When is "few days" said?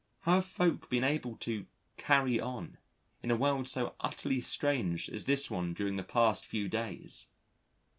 6.43-7.27